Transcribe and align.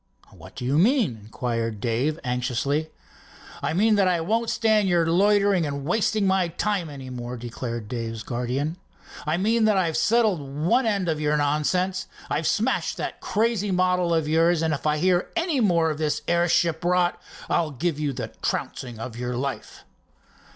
"What 0.31 0.55
do 0.55 0.65
you 0.65 0.79
mean?" 0.79 1.15
inquired 1.23 1.79
Dave 1.79 2.17
anxiously. 2.23 2.89
"I 3.61 3.73
mean 3.73 3.93
that 3.97 4.07
I 4.07 4.19
won't 4.19 4.49
stand 4.49 4.89
you 4.89 4.97
loitering 5.05 5.63
and 5.63 5.85
wasting 5.85 6.25
my 6.25 6.47
time 6.47 6.89
any 6.89 7.11
more," 7.11 7.37
declared 7.37 7.87
Dave's 7.87 8.23
guardian. 8.23 8.77
"I 9.27 9.37
mean 9.37 9.65
that 9.65 9.77
I've 9.77 9.95
settled 9.95 10.39
one 10.41 10.87
end 10.87 11.07
of 11.07 11.19
your 11.21 11.37
nonsense. 11.37 12.07
I've 12.31 12.47
smashed 12.47 12.97
that 12.97 13.21
crazy 13.21 13.69
model 13.69 14.11
of 14.11 14.27
yours, 14.27 14.63
and 14.63 14.73
if 14.73 14.87
I 14.87 14.97
hear 14.97 15.29
any 15.35 15.59
more 15.59 15.91
of 15.91 15.99
this 15.99 16.23
airship 16.27 16.83
rot, 16.83 17.21
I'll 17.47 17.69
give 17.69 17.99
you 17.99 18.11
the 18.11 18.29
trouncing 18.41 18.97
of 18.97 19.15
your 19.15 19.37
life." 19.37 19.85